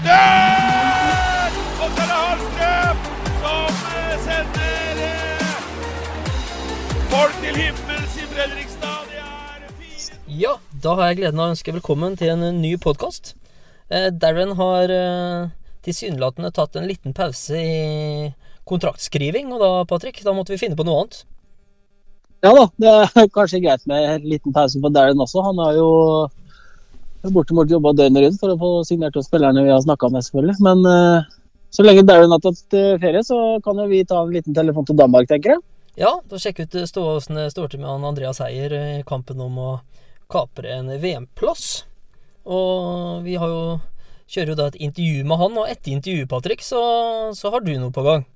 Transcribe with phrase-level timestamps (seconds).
[0.00, 1.56] Retur!
[1.80, 3.00] Og så er det Hallstrøm
[3.42, 5.58] som eh, sender eh,
[7.10, 9.12] folk til himmels i Fredrikstad.
[9.20, 9.66] Er
[10.40, 13.34] Ja, da har jeg gleden av å ønske velkommen til en ny podkast.
[13.92, 15.52] Eh, Darren har eh,
[15.84, 18.32] tilsynelatende tatt en liten pause i
[18.64, 21.24] kontraktskriving, og da, Patrick, da måtte vi finne på noe annet.
[22.40, 25.44] Ja da, det er kanskje greit med en liten pause på Darren også.
[25.44, 25.90] Han har jo
[27.28, 30.56] bortimot jobba døgnet rundt for å få signert oss spillerne vi har snakka med, selvfølgelig.
[30.64, 31.28] Men uh,
[31.70, 34.88] så lenge Darren har tatt eh, ferie, så kan jo vi ta en liten telefon
[34.88, 35.62] til Danmark, tenker jeg.
[36.00, 39.60] Ja, da sjekk ut eh, åssen det står til med Andreas Heier i kampen om
[39.60, 39.70] å
[40.30, 41.84] kapre en VM-plass.
[42.50, 43.78] Og vi jo
[44.30, 46.82] kjører jo da et intervju med han, og etter intervjuet, Patrick, så,
[47.38, 48.26] så har du noe på gang.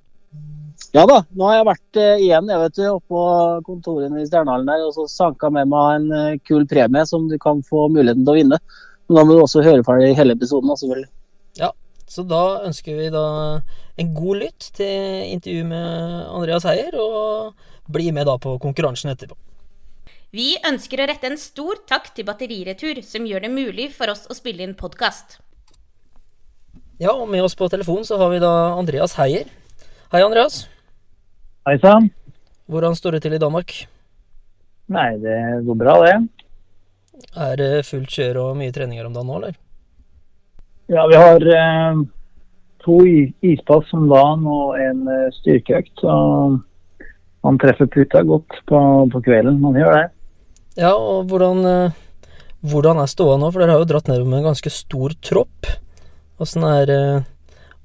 [0.95, 3.20] Ja da, nå har jeg vært uh, igjen jeg vet du, oppå
[3.67, 7.34] kontorene i Stjernehallen der, og så sanka med meg en uh, kul premie som du
[7.42, 8.59] kan få muligheten til å vinne.
[9.09, 11.11] Men da må du også høre ferdig hele episoden, da, selvfølgelig.
[11.59, 11.73] Ja,
[12.06, 13.25] så da ønsker vi da
[13.98, 19.34] en god lytt til intervju med Andreas Heier, og bli med da på konkurransen etterpå.
[20.34, 24.29] Vi ønsker å rette en stor takk til Batteriretur, som gjør det mulig for oss
[24.31, 25.41] å spille inn podkast.
[27.03, 29.51] Ja, og med oss på telefon så har vi da Andreas Heier.
[30.14, 30.64] Hei, Andreas.
[31.65, 32.11] Hei sann.
[32.69, 33.70] Hvordan står det til i Danmark?
[34.93, 36.17] Nei, det går bra, det.
[37.41, 39.55] Er det fullt kjør og mye treninger om dagen nå, eller?
[40.92, 42.03] Ja, vi har eh,
[42.85, 42.98] to
[43.48, 46.03] ispass om dagen og en eh, styrkeøkt.
[46.05, 46.17] Så
[47.48, 48.81] man treffer puta godt på,
[49.15, 49.57] på kvelden.
[49.62, 50.05] Man gjør det.
[50.83, 52.29] Ja, og hvordan, eh,
[52.61, 53.48] hvordan er ståa nå?
[53.48, 55.73] For dere har jo dratt nedover med en ganske stor tropp.
[56.45, 57.25] Åssen er, eh,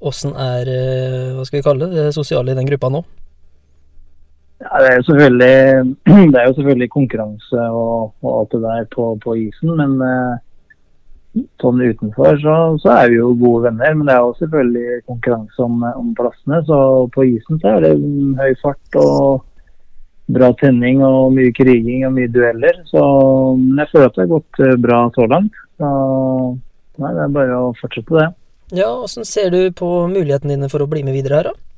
[0.04, 3.06] åssen er eh, hva skal vi kalle det, det sosiale i den gruppa nå?
[4.60, 9.36] Ja, det er det er jo selvfølgelig konkurranse og, og alt det der på, på
[9.40, 10.40] isen, men eh,
[11.62, 13.94] sånn utenfor så, så er vi jo gode venner.
[13.96, 16.64] Men det er jo selvfølgelig konkurranse om, om plassene.
[16.68, 16.80] Så
[17.16, 17.94] på isen så er det
[18.42, 19.46] høy fart og
[20.30, 22.84] bra tenning og mye kriging og mye dueller.
[22.90, 23.02] Så
[23.80, 25.64] jeg føler at det har gått eh, bra så langt.
[25.80, 25.94] Så
[27.00, 28.28] nei, det er bare å fortsette det.
[28.76, 31.69] Ja, åssen ser du på mulighetene dine for å bli med videre her, da?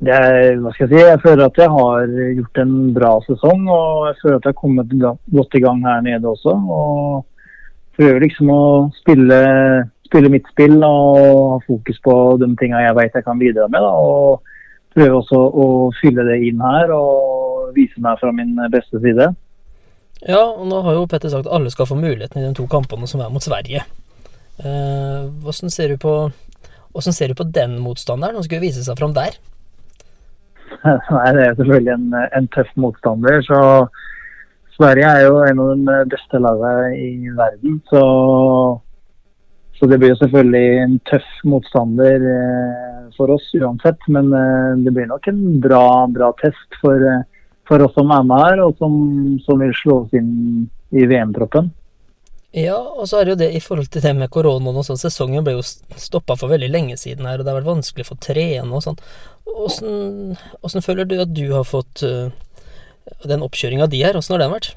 [0.00, 2.06] Jeg, hva skal jeg si, jeg føler at jeg har
[2.38, 4.94] gjort en bra sesong, og jeg føler at jeg har kommet
[5.36, 6.54] godt i gang her nede også.
[6.56, 7.26] Og
[7.98, 8.62] prøver liksom å
[8.96, 9.38] spille,
[10.08, 13.84] spille mitt spill og ha fokus på de tinga jeg vet jeg kan bidra med.
[13.84, 14.40] Da, og
[14.96, 15.66] prøver også å
[16.00, 19.28] fylle det inn her og vise meg fra min beste side.
[20.24, 22.64] Ja, og nå har jo Petter sagt at alle skal få muligheten i de to
[22.70, 23.84] kampene som er mot Sverige.
[24.62, 26.30] Eh, hvordan, ser, du på-
[26.92, 28.36] hvordan ser du på den motstanderen?
[28.40, 29.36] Han skulle vise seg fram der.
[31.14, 32.06] Nei, det er selvfølgelig en,
[32.38, 33.42] en tøff motstander.
[33.46, 33.58] Så
[34.76, 37.76] Sverige er jo en av de beste lagene i verden.
[37.90, 38.02] Så,
[39.78, 44.00] så det blir jo selvfølgelig en tøff motstander eh, for oss uansett.
[44.08, 47.22] Men eh, det blir nok en bra, bra test for, eh,
[47.68, 48.96] for oss som er med her, og som,
[49.46, 50.32] som vil slå oss inn
[50.92, 51.70] i VM-troppen.
[52.52, 55.00] Ja, og så er det jo det i forhold til det med koronaen og sånn.
[55.00, 58.10] Sesongen ble jo stoppa for veldig lenge siden her, og det har vært vanskelig å
[58.10, 59.00] få trene og sånn.
[59.48, 62.28] Åssen føler du at du har fått uh,
[63.24, 64.20] den oppkjøringa di her?
[64.20, 64.74] Åssen har den vært?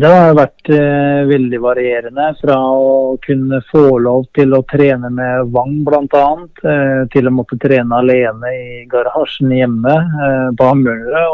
[0.00, 2.30] Det har vært uh, veldig varierende.
[2.40, 6.24] Fra å kunne få lov til å trene med Vang bl.a.
[6.64, 11.26] uh, til å måtte trene alene i garasjen hjemme uh, på Hamburgere.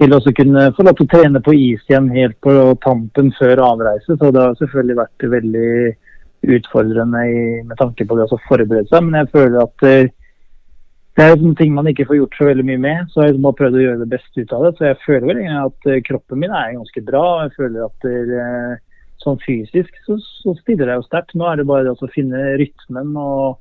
[0.00, 2.52] Og til å kunne få lov til å trene på is igjen helt på
[2.84, 4.16] tampen før avreise.
[4.16, 5.72] Så det har selvfølgelig vært veldig
[6.56, 9.04] utfordrende i, med tanke på det å forberede seg.
[9.04, 10.12] Men jeg føler at eh,
[11.18, 13.10] det er sånne ting man ikke får gjort så veldig mye med.
[13.12, 14.72] Så jeg har prøvd å gjøre det beste ut av det.
[14.78, 17.24] Så jeg føler vel egentlig at eh, kroppen min er ganske bra.
[17.44, 18.38] Jeg føler at det,
[19.20, 21.36] sånn fysisk så, så stiller jeg jo sterkt.
[21.36, 23.60] Nå er det bare det å finne rytmen og,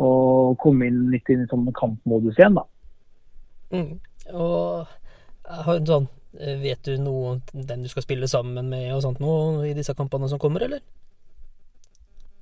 [0.00, 2.64] og komme inn litt inn i sånn kampmodus igjen, da.
[3.74, 3.98] Mm.
[4.32, 4.86] Og
[5.46, 6.08] sånn
[6.40, 9.74] eh, Vet du noe om den du skal spille sammen med og sånt nå i
[9.76, 10.82] disse kampene som kommer, eller?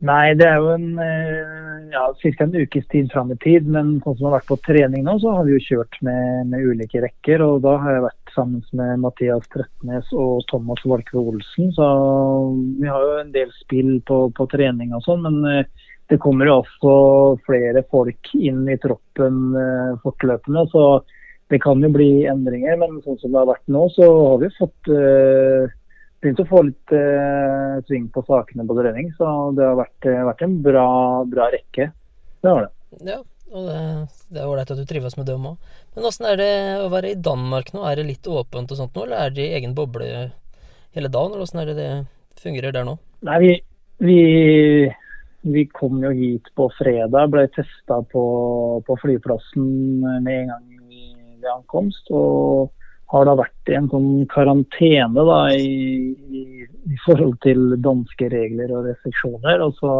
[0.05, 2.45] Nei, det er jo en eh, ja, ca.
[2.45, 3.69] en ukes tid fram i tid.
[3.71, 6.67] Men sånn som har vært på trening nå, så har vi jo kjørt med, med
[6.67, 7.45] ulike rekker.
[7.47, 11.73] Og da har jeg vært sammen med Mathias Trettenes og Thomas Walkve Olsen.
[11.77, 11.89] Så
[12.83, 15.25] vi har jo en del spill på, på trening og sånn.
[15.25, 16.95] Men eh, det kommer jo også
[17.47, 19.55] flere folk inn i troppen
[20.03, 20.67] fortløpende.
[20.69, 20.83] Så
[21.55, 22.79] det kan jo bli endringer.
[22.81, 25.75] Men sånn som det har vært nå, så har vi fått eh,
[26.25, 29.12] begynt å få litt eh, sving på sakene på trening.
[29.19, 29.29] Så
[29.59, 30.89] det har vært, eh, vært en bra,
[31.31, 31.91] bra rekke.
[32.43, 32.73] Det har det.
[33.12, 33.21] Ja,
[33.55, 33.79] og det,
[34.35, 35.71] det er ålreit at du trives med dem òg.
[35.95, 36.51] Men åssen er det
[36.83, 37.85] å være i Danmark nå?
[37.87, 40.11] Er det litt åpent og sånt nå, eller er det i egen boble
[40.95, 41.93] hele dagen, eller åssen er det det
[42.43, 42.99] fungerer der nå?
[43.27, 43.55] Nei, vi,
[44.03, 44.21] Vi,
[45.47, 48.25] vi kom jo hit på fredag, ble testa på,
[48.87, 49.69] på flyplassen
[50.03, 50.74] med en gang
[51.44, 52.11] ved ankomst.
[52.11, 52.73] Og
[53.12, 58.73] har da vært i en sånn karantene da, i, i, i forhold til danske regler
[58.75, 59.62] og restriksjoner.
[59.62, 59.93] Og så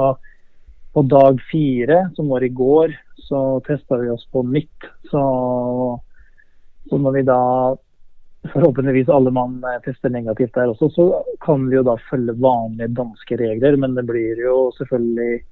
[0.95, 2.95] på dag fire, som var i går,
[3.29, 4.89] så testa vi oss på nytt.
[5.11, 5.23] Så,
[6.91, 7.41] så når vi da
[8.53, 11.07] forhåpentligvis alle mann tester negativt der også, så
[11.45, 13.79] kan vi jo da følge vanlige danske regler.
[13.81, 15.43] Men det blir jo selvfølgelig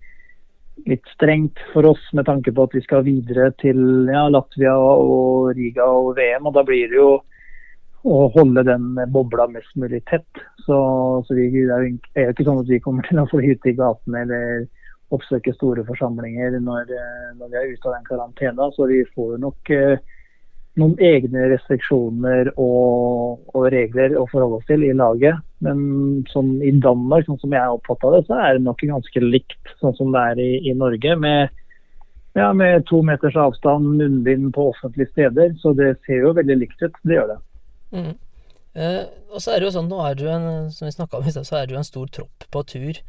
[0.88, 5.52] litt strengt for oss med tanke på at vi skal videre til ja, Latvia og
[5.56, 6.48] Riga og VM.
[6.48, 7.10] Og da blir det jo
[8.02, 10.42] å holde den bobla mest mulig tett.
[10.64, 10.76] Så,
[11.26, 13.76] så vi, det er jo ikke sånn at vi kommer til å fly ut i
[13.78, 14.64] gatene eller
[15.12, 16.90] oppsøke store forsamlinger når,
[17.36, 18.70] når, vi er ute av den karantena.
[18.74, 19.96] Så vi får nok eh,
[20.80, 25.40] noen egne restriksjoner og, og, regler å forholde oss til i laget.
[25.64, 29.74] Men sånn i Danmark, sånn som jeg oppfatta det, så er det nok ganske likt
[29.82, 31.16] sånn som det er i, i Norge.
[31.20, 31.52] Med,
[32.38, 35.52] ja, med to meters avstand, munnbind på offentlige steder.
[35.62, 36.96] Så det ser jo veldig likt ut.
[37.04, 37.40] Det gjør det.
[37.92, 38.14] Mm.
[38.72, 41.34] Eh, og så er det jo sånn, nå er du en, som vi om i
[41.34, 43.02] sted, så er du en stor tropp på tur.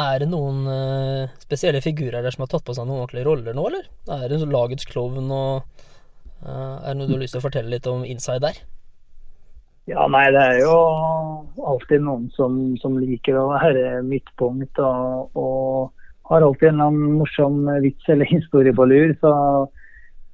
[0.00, 3.56] Er det noen eh, spesielle figurer der som har tatt på seg noen ordentlige roller
[3.56, 3.88] nå, eller?
[4.16, 5.84] Er det lagets klovn og
[6.40, 8.60] Er det noe du har lyst til å fortelle litt om inside der?
[9.90, 10.74] Ja, nei, det er jo
[11.66, 15.90] alltid noen som, som liker å være midtpunkt og, og,
[16.30, 19.12] har alltid en eller annen morsom vits eller historie på lur.
[19.18, 19.32] Så,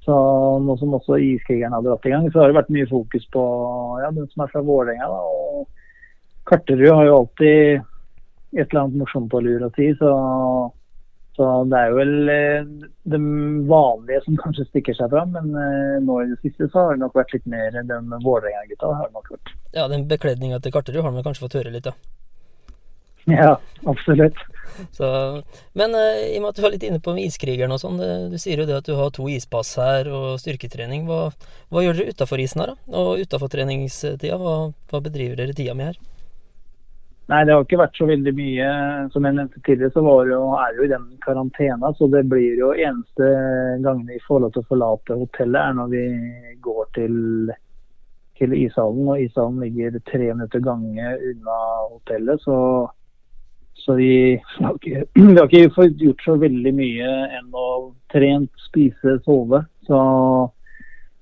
[0.05, 0.17] så
[0.61, 3.43] nå som også Iskrigeren har dratt i gang, så har det vært mye fokus på
[4.03, 5.09] ja, den som er fra Vålerenga.
[6.47, 7.81] Karterud har jo alltid
[8.55, 9.89] et eller annet morsomt på lur å si.
[9.97, 10.11] Så,
[11.37, 13.19] så, det er vel de det
[13.69, 15.35] vanlige som kanskje stikker seg fram.
[15.35, 18.89] Men eh, nå i det siste så har det nok vært litt mer den Vålerenga-gutta.
[18.89, 19.53] har det nok vært.
[19.75, 21.93] Ja, den bekledninga til Karterud har man kanskje fått høre litt, ja.
[23.27, 24.39] Ja, absolutt.
[24.95, 25.07] Så,
[25.75, 27.99] men uh, i og med at du var litt inne på iskrigeren og sånn,
[28.31, 31.05] du sier jo det at du har to ispass her og styrketrening.
[31.09, 31.27] Hva,
[31.69, 32.97] hva gjør dere utafor isen her, da?
[32.97, 34.55] Og utafor treningstida, hva,
[34.89, 35.99] hva bedriver dere tida med her?
[37.27, 38.67] Nei, det har ikke vært så veldig mye.
[39.11, 41.91] Som jeg nevnte tidligere, så var jo, er jo i den karantena.
[41.99, 43.31] Så det blir jo eneste
[43.83, 46.03] gangen vi får lov til å forlate hotellet, er når vi
[46.63, 47.17] går til,
[48.39, 49.09] til ishallen.
[49.11, 51.57] Og ishallen ligger tre minutter gange unna
[51.89, 52.47] hotellet.
[52.47, 52.59] Så,
[53.83, 54.13] så vi,
[54.61, 57.67] har ikke, vi har ikke gjort så veldig mye enn å
[58.13, 59.65] trent, spise, sove.
[59.89, 59.99] Så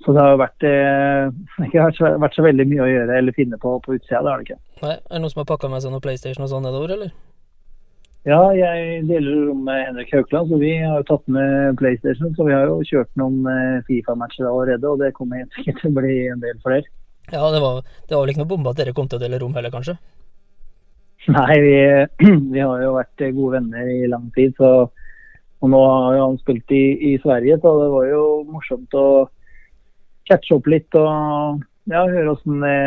[0.06, 1.30] så det har vært, eh,
[1.66, 1.86] ikke
[2.22, 4.22] vært så, veldig mye å gjøre eller finne på på utsida.
[4.22, 4.60] Det har det ikke.
[4.84, 7.16] Nei, Er det noen som har pakka med seg noe PlayStation og sånn nedover, eller?
[8.26, 12.32] Ja, jeg deler rom med Henrik Haukeland, så vi har jo tatt med PlayStation.
[12.34, 15.94] Så vi har jo kjørt noen eh, Fifa-matcher allerede, og det kommer helt sikkert til
[15.94, 16.90] å bli en del flere.
[17.32, 19.42] Ja, det var, det var vel ikke noe bombe at dere kom til å dele
[19.42, 19.98] rom heller, kanskje?
[21.38, 21.76] Nei, vi,
[22.54, 24.58] vi, har jo vært gode venner i lang tid.
[24.58, 24.72] Så,
[25.62, 29.08] og nå har jo han spilt i, i Sverige, så det var jo morsomt å
[30.30, 31.62] catche opp litt og
[31.92, 32.78] ja, høre hvordan det,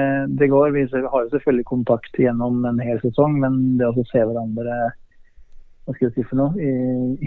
[0.41, 0.73] det, går.
[0.75, 4.79] Vi har jo selvfølgelig kontakt gjennom en hel sesong, men det å se hverandre
[5.89, 6.73] hva skal jeg si for noe, i,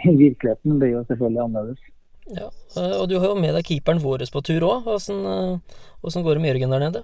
[0.06, 1.88] i virkeligheten blir jo selvfølgelig annerledes.
[2.30, 4.86] Ja, eh, og du har jo med deg keeperen vår på tur òg.
[4.86, 5.24] Hvordan,
[6.04, 7.02] hvordan, eh, går det med Jørgen der nede?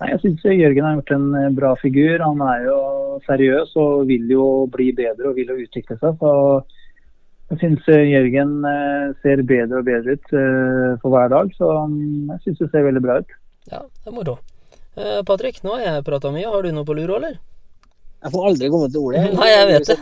[0.00, 2.18] Nei, Jeg syns Jørgen har gjort en eh, bra figur.
[2.24, 2.78] Han er jo
[3.28, 6.18] seriøs og vil jo bli bedre og vil jo utvikle seg.
[6.18, 6.32] så
[7.52, 11.70] jeg syns eh, Jørgen eh, ser bedre og bedre ut eh, for hver dag, så
[11.90, 13.34] mm, jeg syns det ser veldig bra ut.
[13.70, 14.38] Ja, det er moro.
[15.26, 16.46] Patrick, nå har jeg prata mye.
[16.46, 17.34] Har du noe på lur eller?
[18.24, 19.24] Jeg får aldri komme til ordet.
[19.40, 19.96] Nei, jeg vet det.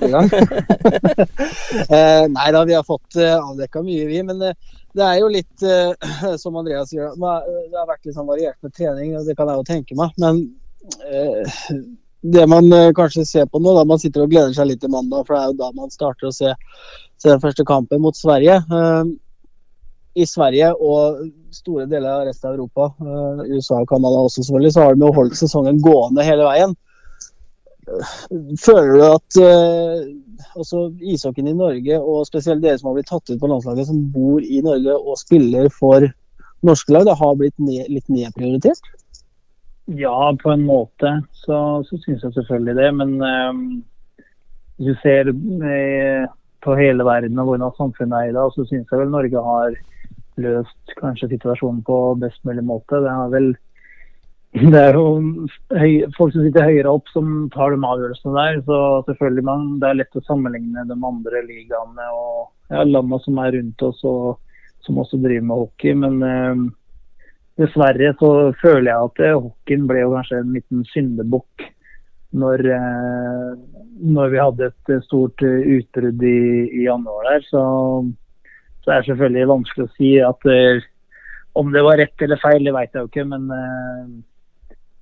[2.37, 4.21] Nei da, vi har fått avdekka mye, vi.
[4.29, 5.65] Men det er jo litt,
[6.43, 9.63] som Andreas sier, det har vært litt sånn variert med trening, og det kan jeg
[9.63, 10.13] jo tenke meg.
[10.21, 10.45] Men
[12.23, 15.25] det man kanskje ser på nå, da man sitter og gleder seg litt til mandag,
[15.27, 16.53] for det er jo da man starter å se
[17.23, 18.59] se den første kampen mot Sverige.
[18.71, 19.05] Uh,
[20.19, 24.75] I Sverige og store deler av resten av Europa, uh, USA og Canada også selvfølgelig,
[24.75, 26.75] så har de jo holdt sesongen gående hele veien.
[28.63, 33.31] Føler du at uh, også ishockeyen i Norge, og spesielt dere som har blitt tatt
[33.31, 36.09] ut på landslaget, som bor i Norge og spiller for
[36.67, 38.93] norske lag, det har blitt ned, litt nedprioritert?
[39.99, 41.57] Ja, på en måte så,
[41.89, 42.91] så syns jeg selvfølgelig det.
[43.01, 43.65] Men um,
[44.77, 46.31] hvis du ser uh,
[46.63, 49.77] på hele verden og hvordan samfunnet er i dag, så syns jeg vel Norge har
[50.41, 53.03] løst kanskje situasjonen på best mulig måte.
[53.05, 53.53] Det vel
[54.53, 58.59] det er jo høy, folk som sitter høyere opp som tar de avgjørelsene der.
[58.67, 63.41] Så selvfølgelig man, det er lett å sammenligne de andre ligaene og ja, landene som
[63.41, 64.37] er rundt oss og
[64.85, 65.97] som også driver med hockey.
[65.97, 66.67] Men eh,
[67.61, 68.33] dessverre så
[68.63, 71.67] føler jeg at eh, hockeyen ble jo kanskje en liten syndebukk
[72.43, 73.49] når, eh,
[74.17, 76.39] når vi hadde et stort eh, utbrudd i,
[76.71, 77.45] i januar der.
[77.51, 77.63] Så,
[78.85, 80.49] så er det selvfølgelig vanskelig å si at
[81.61, 83.27] om det var rett eller feil, det vet jeg jo ikke.
[83.29, 83.51] Men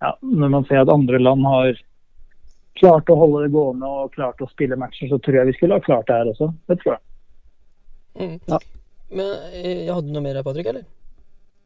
[0.03, 1.79] ja, når man ser at andre land har
[2.81, 5.79] klart å holde det gående og klart å spille matcher, så tror jeg vi skulle
[5.79, 6.51] ha klart det her også.
[6.67, 7.05] Det tror jeg.
[8.19, 8.37] Mm.
[8.51, 8.59] Ja.
[9.15, 9.31] Men
[9.61, 10.89] jeg hadde noe mer her, Patrick, eller?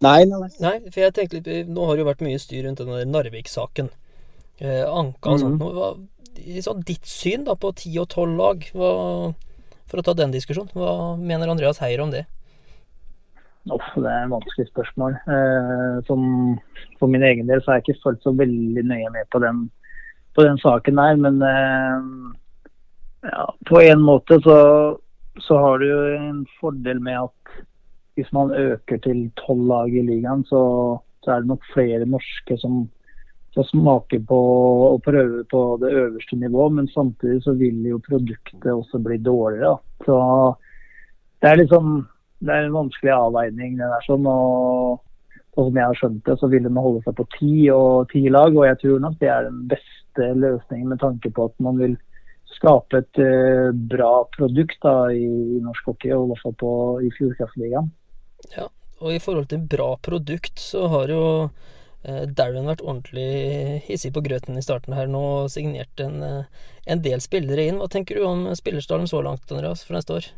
[0.02, 0.50] Nei, nei, nei.
[0.60, 3.90] Nei, for jeg tenkte litt Nå har det jo vært mye styr rundt den Narvik-saken.
[4.58, 5.62] Eh, anka og sånt.
[5.62, 6.10] mm.
[6.44, 8.88] I sånn ditt syn da på ti og tolv lag, hva,
[9.86, 12.24] for å ta den diskusjonen, hva mener Andreas Heier om det?
[13.72, 15.14] Uff, det er et vanskelig spørsmål.
[15.30, 16.24] Eh, som,
[17.00, 19.68] for min egen del så har jeg ikke fulgt så veldig nøye med på den,
[20.36, 21.22] på den saken der.
[21.22, 24.58] Men eh, ja, på en måte så,
[25.40, 27.64] så har du jo en fordel med at
[28.14, 30.62] hvis man øker til tolv lag i ligaen, så,
[31.24, 32.84] så er det nok flere norske som,
[33.56, 34.40] som smaker på
[34.92, 36.72] og prøver på det øverste nivået.
[36.78, 39.76] Men samtidig så vil jo produktet også bli dårligere.
[40.06, 40.18] Så
[41.42, 42.04] det er liksom
[42.44, 43.76] det er en vanskelig avveining.
[43.78, 45.00] det der sånn, og,
[45.56, 48.26] og Som jeg har skjønt det, så vil de holde seg på ti og ti
[48.28, 48.56] lag.
[48.56, 51.96] og Jeg tror nok det er den beste løsningen med tanke på at man vil
[52.54, 56.72] skape et uh, bra produkt da, i, i norsk hockey, og i hvert fall på,
[57.02, 57.90] i Fjordkraftligaen.
[58.52, 58.68] Ja,
[59.00, 61.24] og i forhold til bra produkt, så har jo
[62.04, 66.68] eh, Darren vært ordentlig hissig på grøten i starten her nå og signert en, eh,
[66.86, 67.80] en del spillere inn.
[67.82, 70.30] Hva tenker du om spillerstallen så langt, Andreas, for neste år?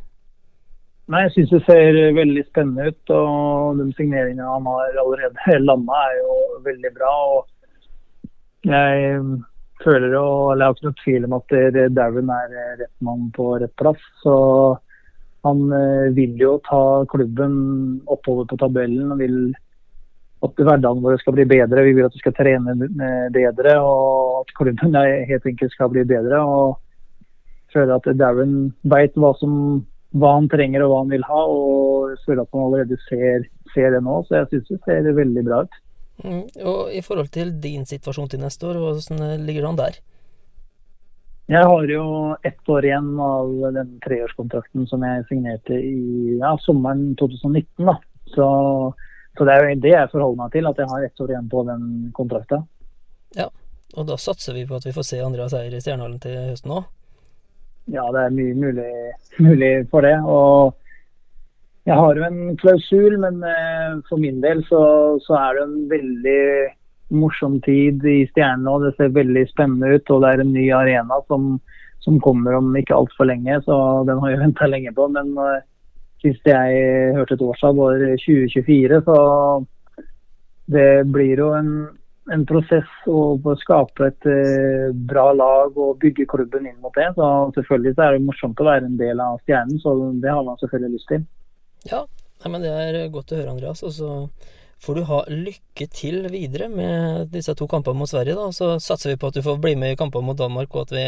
[1.07, 3.11] Nei, Jeg syns det ser veldig spennende ut.
[3.15, 7.13] og De signeringene han har allerede landa, er jo veldig bra.
[7.37, 9.21] og Jeg
[9.83, 11.55] føler eller jeg har ikke noe tvil om at
[11.95, 14.03] Darren er rett mann på rett plass.
[14.23, 14.35] Så
[15.45, 17.53] han eh, vil jo ta klubben
[18.09, 19.37] oppover på tabellen og vil
[20.45, 21.85] at hverdagen vår skal bli bedre.
[21.85, 22.75] Vi vil at vi skal trene
[23.33, 26.41] bedre og at klubben helt enkelt skal bli bedre.
[26.41, 26.77] og
[27.73, 28.53] føler at Darren
[28.87, 29.33] veit hva,
[30.17, 31.41] hva han trenger og hva han vil ha.
[31.45, 34.21] og føler at han allerede ser, ser det nå.
[34.27, 35.81] Så jeg syns det ser veldig bra ut.
[36.25, 36.43] Mm.
[36.65, 39.99] Og i forhold til din situasjon til neste år, hvordan ligger det an der?
[41.47, 42.05] Jeg har jo
[42.43, 47.85] ett år igjen av den treårskontrakten som jeg signerte i ja, sommeren 2019.
[47.87, 47.93] da.
[48.33, 48.47] Så,
[49.37, 51.47] så det er jo det jeg forholder meg til, at jeg har ett år igjen
[51.53, 51.85] på den
[52.17, 52.65] kontrakten.
[53.37, 53.47] Ja,
[53.95, 56.75] Og da satser vi på at vi får se Andreas Eier i Stjernehallen til høsten
[56.75, 56.89] òg.
[57.95, 58.91] Ja, det er mye mulig,
[59.39, 60.17] mulig for det.
[60.27, 60.75] Og
[61.87, 64.81] jeg har jo en klausul, men eh, for min del så,
[65.23, 66.43] så er det en veldig
[67.13, 70.65] morsom tid i Stjernen og Det ser veldig spennende ut, og det er en ny
[70.75, 71.55] arena som,
[72.03, 73.59] som kommer om ikke altfor lenge.
[73.65, 73.77] Så
[74.09, 75.07] den har jeg venta lenge på.
[75.13, 75.61] Men uh,
[76.23, 79.01] sist jeg hørte et årstall, var 2024.
[79.07, 79.17] Så
[80.77, 81.71] det blir jo en,
[82.33, 87.09] en prosess å skape et uh, bra lag og bygge klubben inn mot det.
[87.15, 90.43] Så selvfølgelig så er det morsomt å være en del av Stjernen, så det har
[90.43, 91.25] man selvfølgelig lyst til.
[91.87, 92.03] Ja,
[92.43, 93.85] nei, men det er godt å høre, Andreas.
[93.87, 94.13] Og så
[94.83, 98.49] får du ha lykke til videre med disse to kampene mot Sverige, da.
[98.53, 100.95] Så satser vi på at du får bli med i kampene mot Danmark, og at
[100.95, 101.05] vi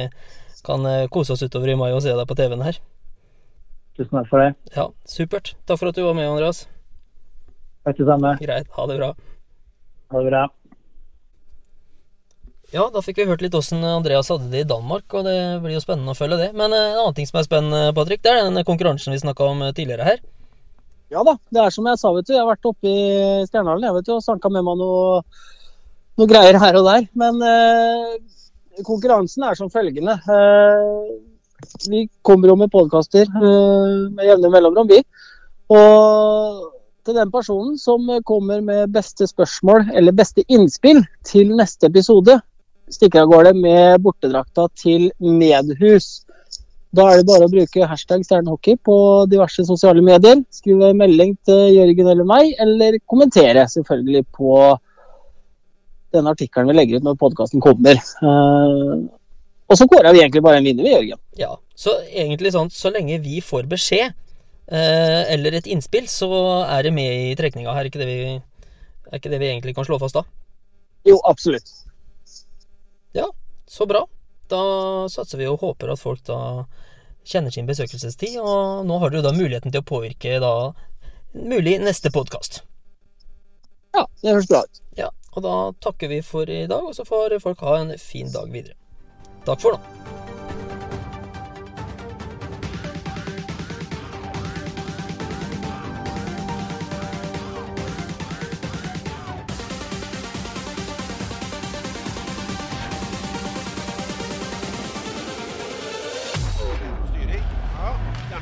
[0.66, 2.80] kan eh, kose oss utover i mai og se deg på TV-en her.
[4.00, 4.54] Tusen takk for det.
[4.76, 5.54] Ja, supert.
[5.68, 6.66] Takk for at du var med, Andreas.
[7.88, 8.38] Takk det samme.
[8.42, 8.72] Greit.
[8.76, 9.14] Ha det bra.
[10.14, 10.48] Ha det bra.
[12.70, 15.74] Ja, da fikk vi hørt litt åssen Andreas hadde det i Danmark, og det blir
[15.74, 16.50] jo spennende å følge det.
[16.58, 19.48] Men eh, en annen ting som er spennende, Patrick, det er den konkurransen vi snakka
[19.54, 20.22] om eh, tidligere her.
[21.10, 22.36] Ja da, det er som jeg sa, vet du.
[22.36, 25.24] Jeg har vært oppe i Stjernehallen jeg vet du, og sanka med meg noe,
[26.22, 27.08] noe greier her og der.
[27.18, 28.20] Men eh,
[28.86, 30.20] konkurransen er som følgende.
[30.22, 31.10] Eh,
[31.90, 35.02] vi kommer jo med podkaster eh, med jevne mellomrom, vi.
[35.74, 36.70] Og
[37.08, 42.38] til den personen som kommer med beste spørsmål eller beste innspill til neste episode,
[42.94, 46.20] stikker av gårde med bortedrakta til Medhus.
[46.96, 48.96] Da er det bare å bruke hashtag stjernehockey på
[49.30, 50.40] diverse sosiale medier.
[50.54, 54.56] Skrive melding til Jørgen eller meg, eller kommentere selvfølgelig på
[56.18, 58.00] den artikkelen vi legger ut når podkasten kommer.
[58.00, 58.96] Eh,
[59.70, 61.22] og så kårer vi egentlig bare en vinner, vi, Jørgen.
[61.38, 66.30] Ja, så egentlig sånn så lenge vi får beskjed eh, eller et innspill, så
[66.66, 67.86] er det med i trekninga her.
[67.86, 68.40] Er ikke det vi,
[69.12, 70.26] er ikke det vi egentlig kan slå fast da?
[71.06, 71.70] Jo, absolutt.
[73.14, 73.30] Ja,
[73.70, 74.08] så bra.
[74.50, 74.62] Da
[75.14, 76.40] satser vi og håper at folk da
[77.30, 80.54] kjenner sin besøkelsestid, og nå har du da muligheten til å påvirke da
[81.36, 82.64] mulig neste podkast.
[83.94, 84.82] Ja, det høres bra ut.
[84.98, 88.32] Ja, og da takker vi for i dag, og så får folk ha en fin
[88.34, 88.78] dag videre.
[89.46, 90.29] Takk for nå.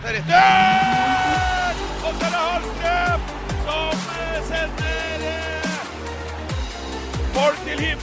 [0.08, 1.80] Er rett dør!
[2.08, 3.22] Og så er det Hallstrøm
[3.66, 5.80] som eh, sender eh,
[7.34, 7.97] folk til himmelen.